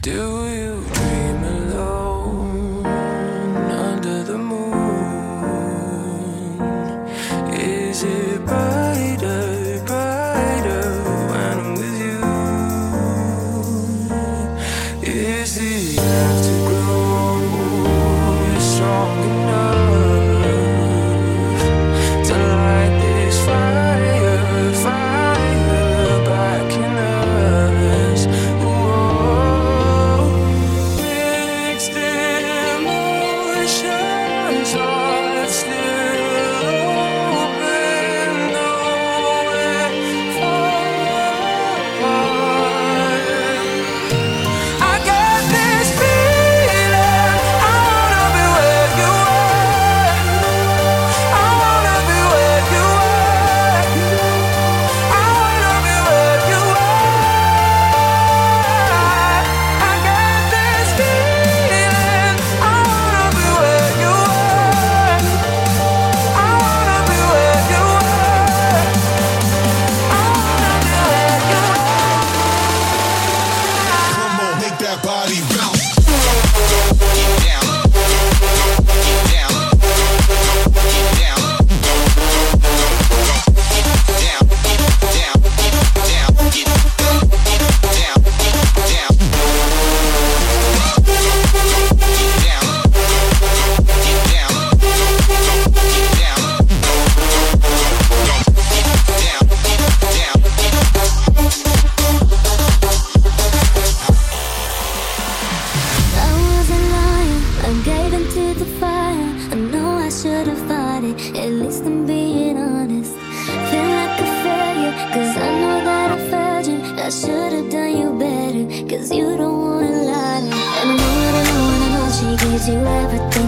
Do 0.00 0.48
you? 0.48 1.03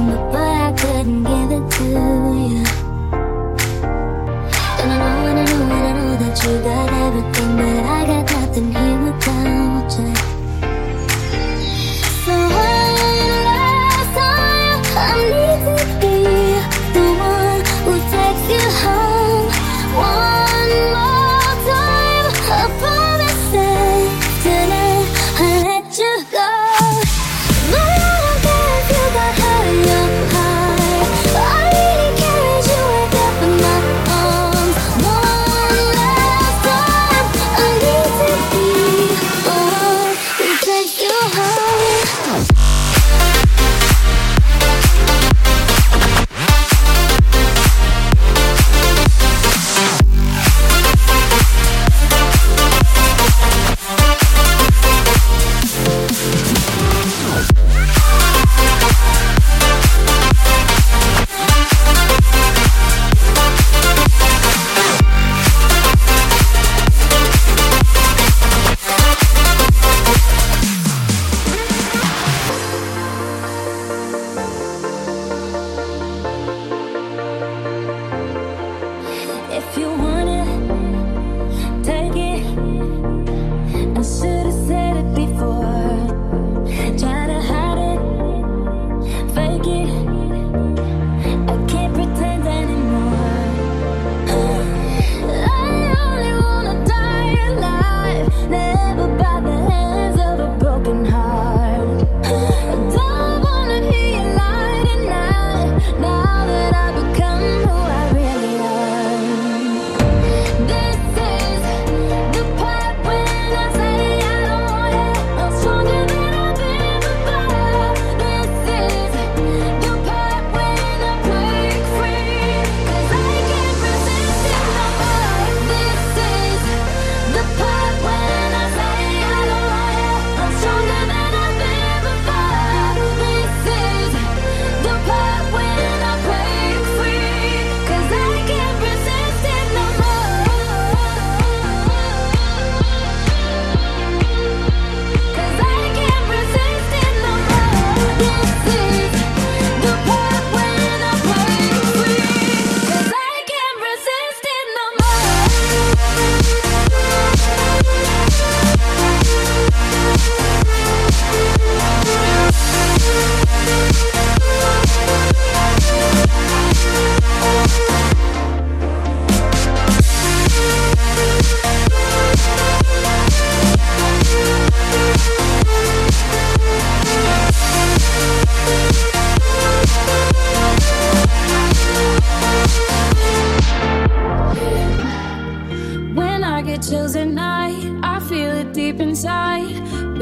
but 0.07 0.35
I 0.35 0.73
couldn't 0.79 1.25
give 1.25 1.51
it 1.57 1.71
to 1.77 1.85
you. 1.85 2.65
And 4.81 4.93
I 4.93 4.99
know, 5.03 5.27
and 5.31 5.39
I 5.39 5.45
know, 5.45 5.63
and 5.63 5.73
I 5.73 5.93
know 5.99 6.17
that 6.23 6.35
you 6.45 6.53
got 6.63 6.89
everything, 7.05 7.51
but 7.57 7.77
I 7.85 8.07
got 8.07 8.25
nothing 8.33 8.73
here. 8.73 8.86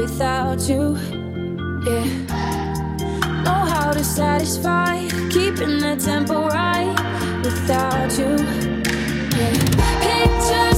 without 0.05 0.61
you. 0.69 0.95
Yeah. 1.87 2.05
Know 3.43 3.61
how 3.73 3.91
to 3.91 4.03
satisfy, 4.03 5.07
keeping 5.29 5.79
the 5.79 5.95
tempo 5.99 6.47
right 6.47 6.95
without 7.43 8.11
you. 8.19 8.33
Yeah. 9.37 9.53
Picture 10.05 10.74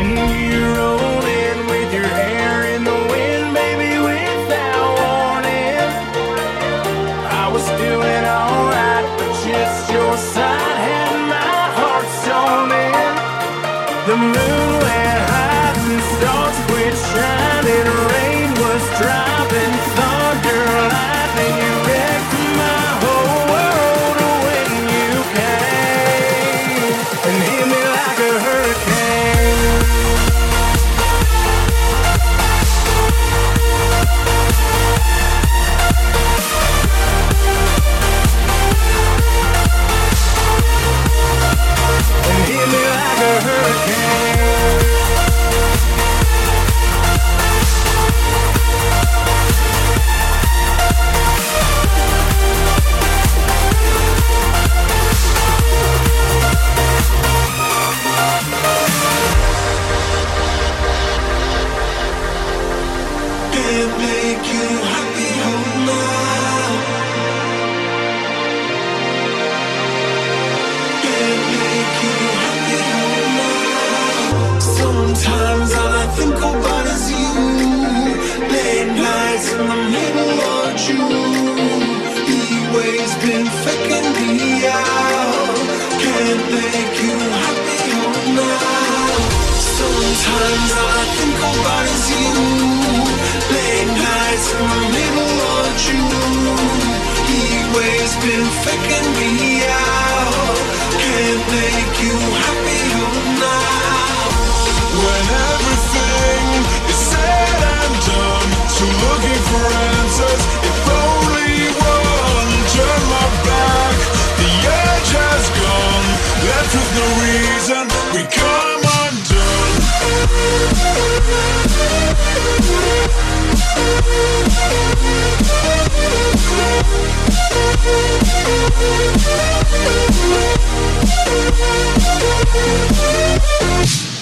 in 0.00 0.52
your 0.52 0.79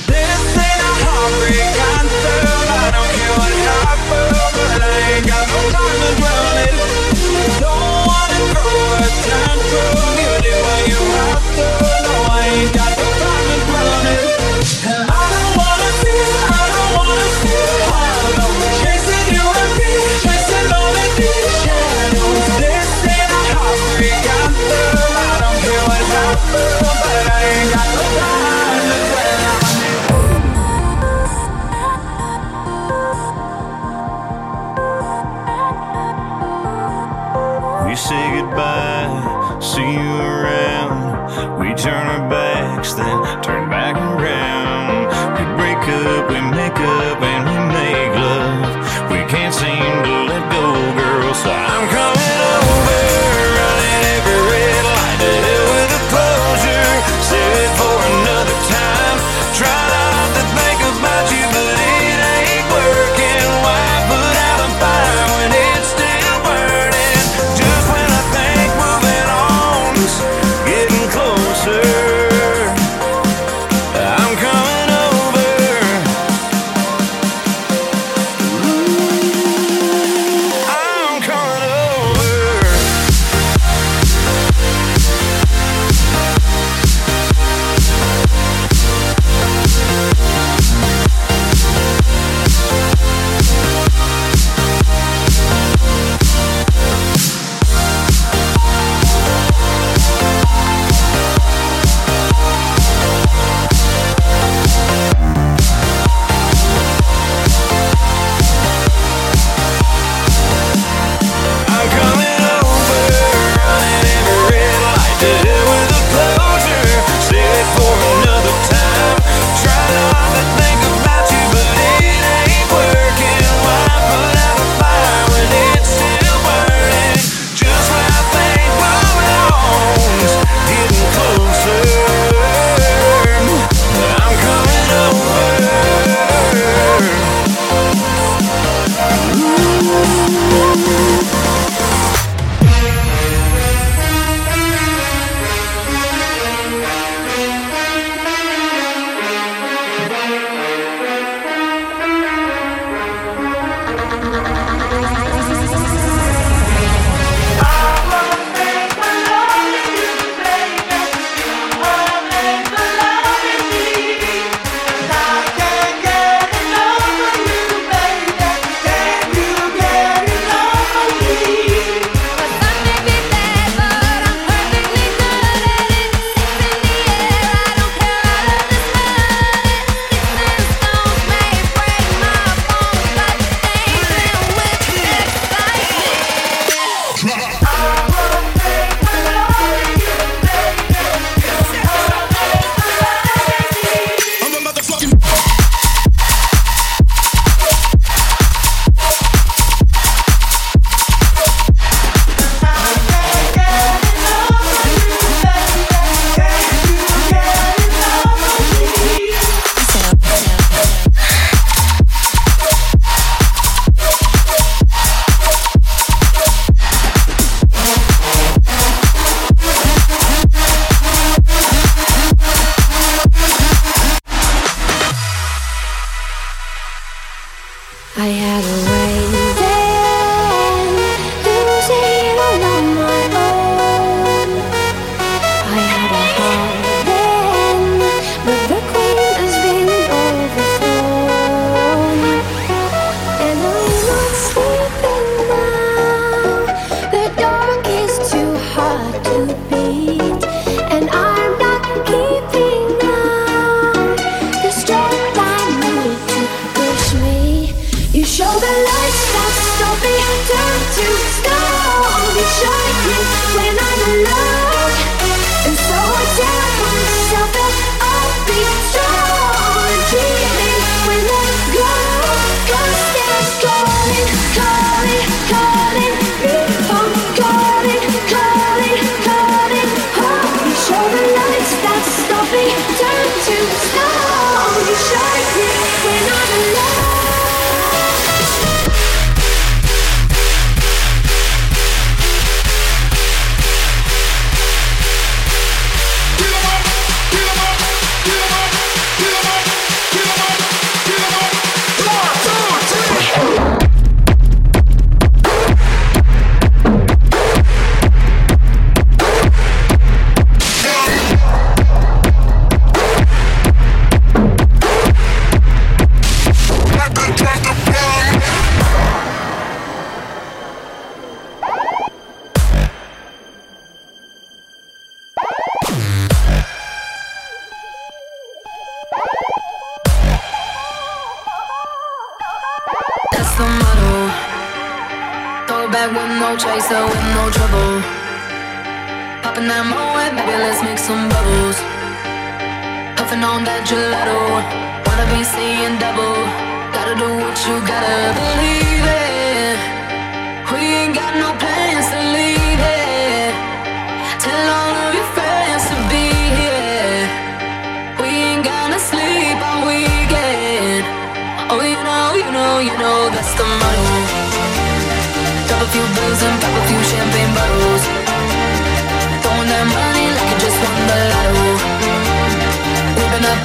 This 0.07 0.57
ain't 0.57 0.81
a 0.81 0.93
heartbreak. 1.05 1.78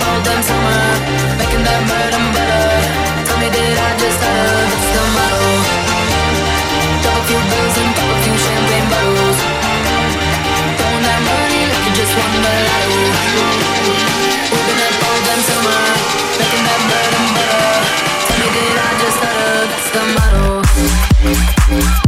All 0.01 0.19
damn 0.23 0.41
summer, 0.41 0.81
making 1.37 1.63
that. 1.63 1.81
Tell 3.27 3.37
me, 3.37 3.49
did 3.49 3.77
I 3.77 3.89
just 4.01 4.19
the 4.19 5.03
motto. 5.15 5.43
A 7.03 7.21
few 7.27 7.41
bills 7.51 7.75
and 7.77 7.91
pop 7.95 8.09
a 8.09 8.17
few 8.23 8.35
champagne 8.37 8.87
bottles. 8.89 9.39
That 11.03 11.21
money 11.27 11.61
like 11.67 11.83
you 11.85 11.93
just 11.99 12.13
won 12.15 12.31
the 12.33 12.55
damn 15.25 15.41
summer, 15.47 15.81
making 16.39 16.63
that. 16.63 16.81
Tell 18.27 18.37
me, 18.39 18.47
did 18.55 18.77
I 18.77 18.89
just? 19.01 19.19
That's 19.23 19.87
the 19.93 20.03
motto. 20.15 22.02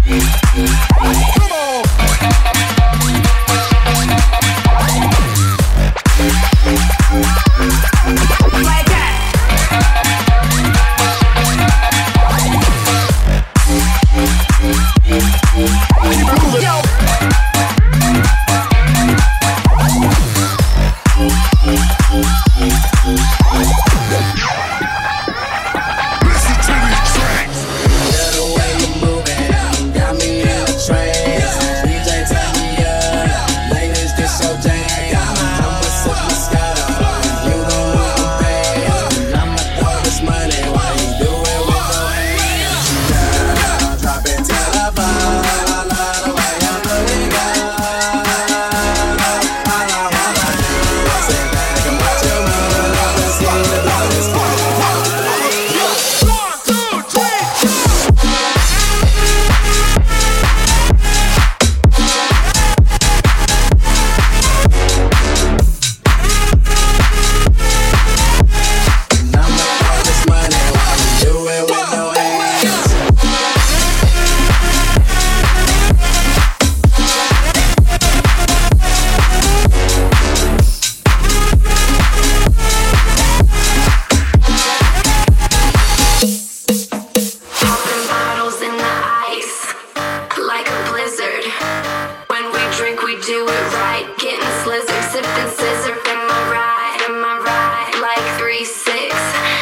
Right. 93.96 94.18
Getting 94.20 94.52
slizzard, 94.60 95.04
sipping 95.08 95.52
sizzurp. 95.56 96.04
Am 96.04 96.28
I 96.28 96.42
right? 96.52 97.00
Am 97.08 97.24
I 97.24 97.40
right? 97.48 97.96
Like 98.04 98.26
three 98.36 98.66
six. 98.66 99.16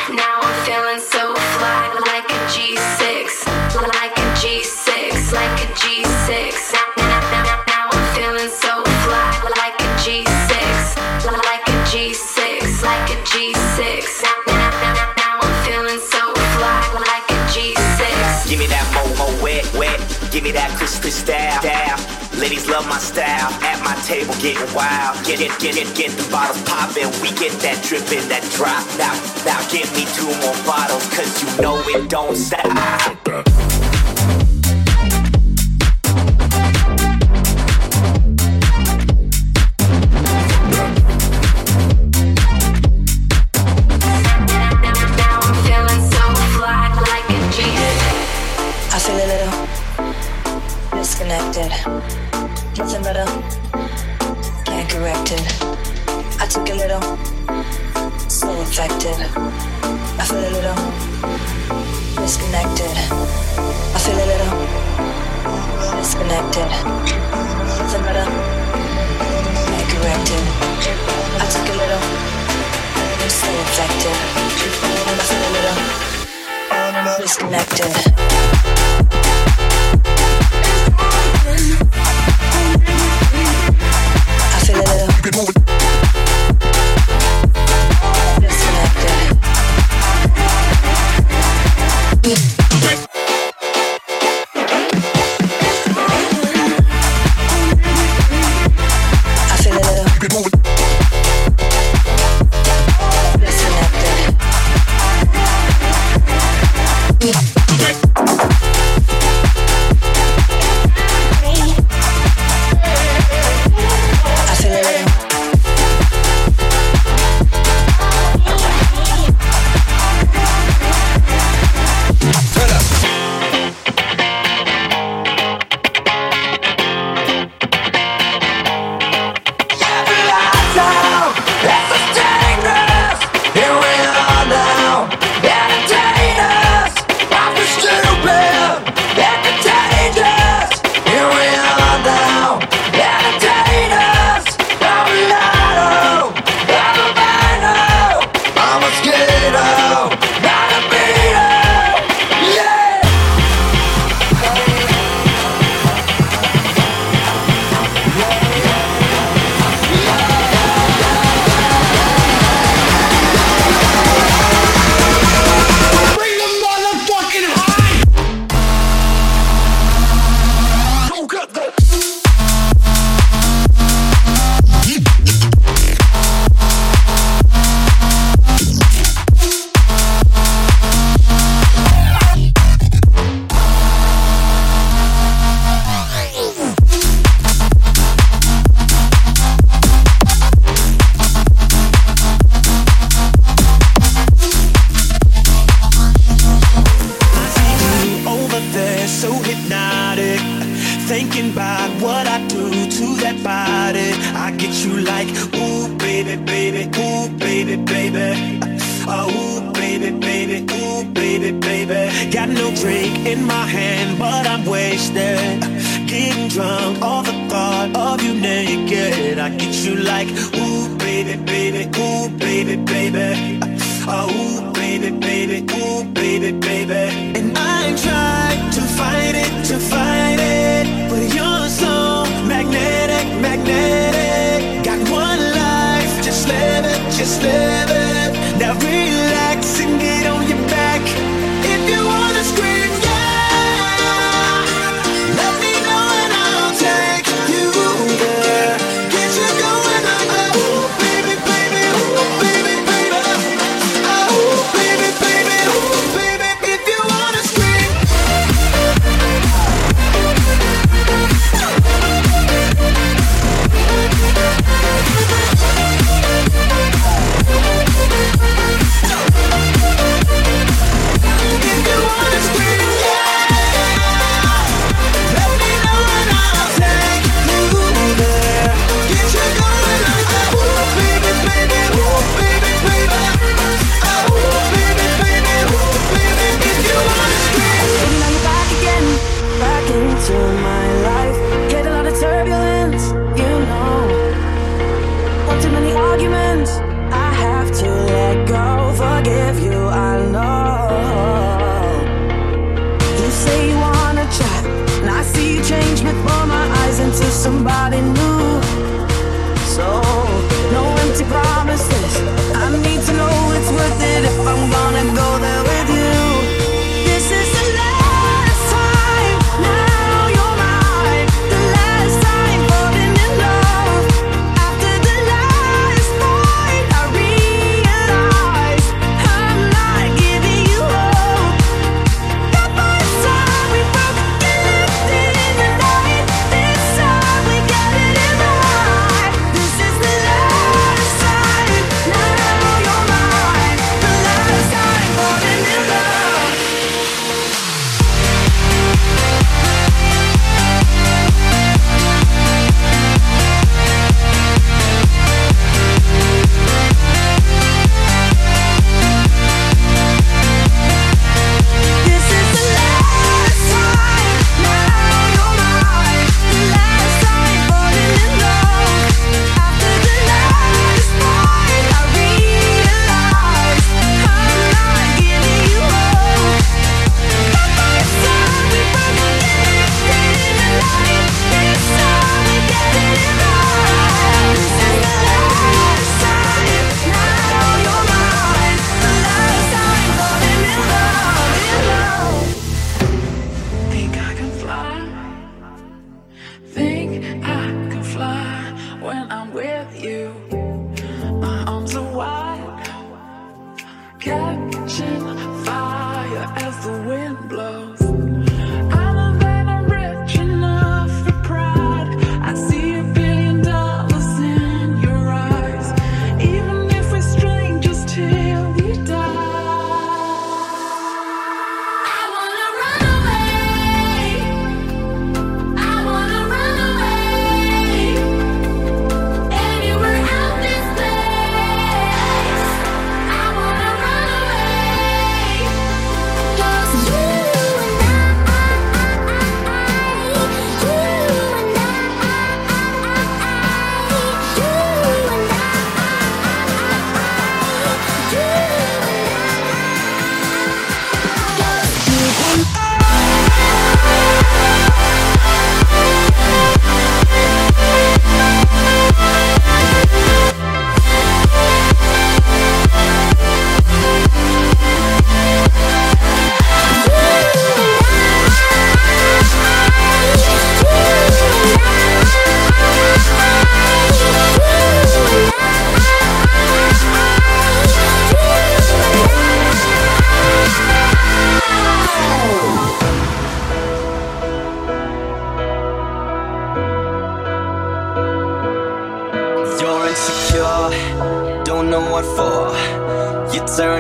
Now 0.09 0.41
I'm 0.41 0.57
feeling 0.65 0.97
so 0.97 1.37
fly, 1.53 1.93
like 2.09 2.25
a 2.25 2.39
G6, 2.49 3.45
like 3.77 4.17
a 4.17 4.27
G6, 4.41 5.33
like 5.37 5.57
a 5.61 5.69
G6. 5.77 6.73
Now, 7.69 7.93
I'm 7.93 8.05
feeling 8.17 8.49
so 8.49 8.81
fly, 9.05 9.53
like 9.53 9.77
a 9.77 9.89
G6, 10.01 10.25
like 11.29 11.67
a 11.69 11.77
G6, 11.93 12.81
like 12.81 13.09
a 13.13 13.17
G6. 13.29 14.23
Now, 15.21 15.45
I'm 15.45 15.53
feeling 15.61 16.01
so 16.01 16.33
fly, 16.57 16.81
like 17.05 17.29
a 17.29 17.39
G6. 17.53 18.49
Give 18.49 18.57
me 18.57 18.65
that 18.65 18.85
mo 18.97 19.05
mo 19.13 19.43
wet 19.43 19.71
wet. 19.77 20.01
Give 20.31 20.41
me 20.43 20.51
that 20.53 20.73
style. 21.13 21.99
Ladies 22.39 22.67
love 22.67 22.87
my 22.87 22.97
style. 22.97 23.51
At 23.63 23.79
my 23.82 23.82
table 24.03 24.33
getting 24.35 24.73
wild. 24.73 25.15
Get 25.25 25.39
it 25.39 25.51
get 25.59 25.77
it 25.77 25.95
get 25.95 26.11
the 26.11 26.29
bottles 26.29 26.61
poppin'. 26.63 27.09
We 27.21 27.29
get 27.39 27.51
that 27.63 27.81
drip 27.83 28.03
drippin' 28.03 28.27
that 28.29 28.43
drop. 28.51 28.83
Now 28.97 29.13
now 29.45 29.59
give 29.71 29.89
me 29.95 30.05
two 30.13 30.27
more 30.43 30.57
bottles 30.65 31.07
'cause 31.09 31.31
you 31.41 31.61
know 31.61 31.79
it 31.87 32.09
don't 32.09 32.35
stop. 32.35 33.72
So 58.73 58.81
affected. 58.81 59.19
I 60.17 60.25
feel 60.25 60.39
a 60.39 60.49
little 60.49 60.75
disconnected. 62.21 62.95
I 63.93 63.99
feel 64.01 64.17
a 64.17 64.25
little 64.25 64.51
disconnected. 65.97 66.69
Nothing 67.77 68.01
better, 68.01 68.25
can't 69.69 69.89
correct 69.93 70.29
it. 70.33 70.45
I 71.37 71.45
took 71.53 71.69
a 71.69 71.75
little, 71.81 72.03
so 73.29 73.49
affected. 73.61 74.17
I 74.41 75.23
feel 75.29 75.43
a 75.43 75.51
little 75.53 75.77
disconnected. 77.21 77.93
I 84.49 84.59
feel 84.65 84.77
a 84.77 84.85
little 84.89 85.62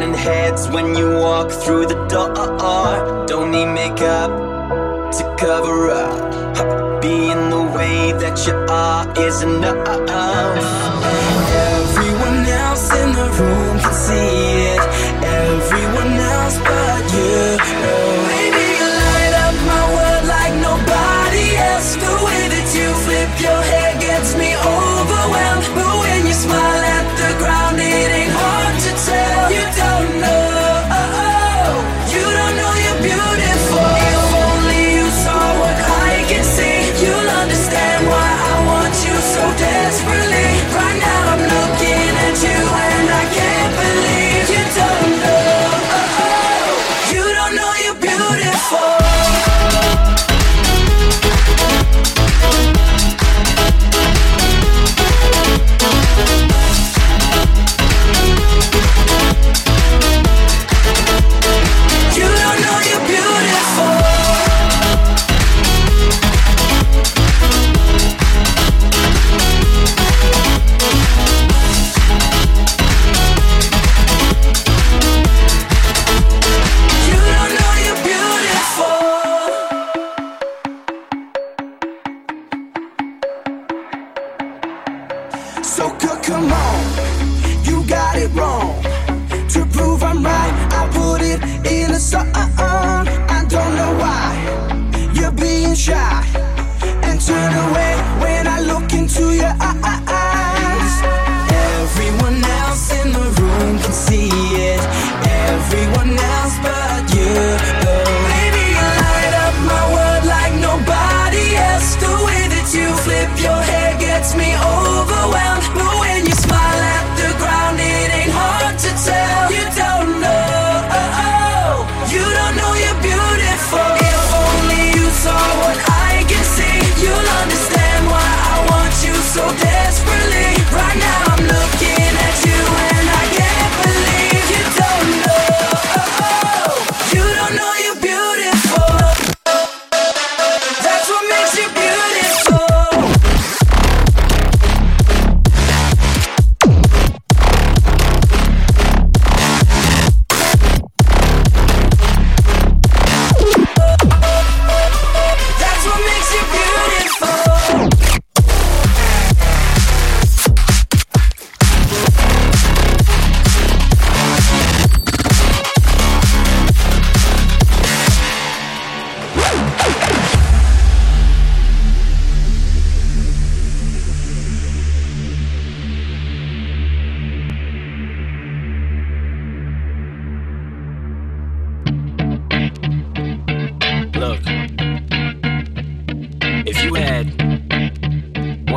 turning 0.03 0.17
heads 0.17 0.67
when 0.69 0.95
you 0.95 1.17
walk 1.19 1.51
through 1.51 1.85
the 1.85 2.07
door. 2.07 3.25
Don't 3.25 3.51
need 3.51 3.67
makeup 3.67 4.31
to 5.11 5.35
cover 5.39 5.91
up. 5.91 7.01
Being 7.01 7.49
the 7.49 7.63
way 7.75 8.11
that 8.13 8.45
you 8.47 8.53
are 8.69 9.03
is 9.27 9.43
enough. 9.43 9.87
Everyone 11.69 12.45
else 12.45 12.91
in 12.91 13.11
the 13.13 13.27
room 13.39 13.79
can 13.79 13.93
see. 13.93 14.42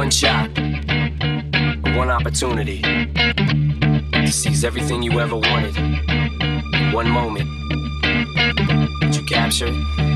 One 0.06 0.12
shot, 0.12 0.48
one 1.96 2.10
opportunity 2.10 2.80
to 2.80 4.30
seize 4.30 4.64
everything 4.64 5.02
you 5.02 5.18
ever 5.18 5.34
wanted, 5.34 5.74
one 6.94 7.10
moment, 7.10 7.48
would 9.02 9.16
you 9.16 9.24
capture 9.24 9.66
it? 9.68 10.15